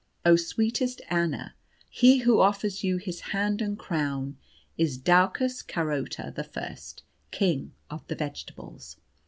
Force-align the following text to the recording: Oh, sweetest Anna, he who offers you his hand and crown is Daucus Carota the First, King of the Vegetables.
Oh, 0.25 0.35
sweetest 0.35 1.03
Anna, 1.11 1.53
he 1.87 2.21
who 2.21 2.39
offers 2.39 2.83
you 2.83 2.97
his 2.97 3.19
hand 3.21 3.61
and 3.61 3.77
crown 3.77 4.35
is 4.75 4.97
Daucus 4.97 5.61
Carota 5.61 6.33
the 6.35 6.43
First, 6.43 7.03
King 7.29 7.73
of 7.87 8.07
the 8.07 8.15
Vegetables. 8.15 8.97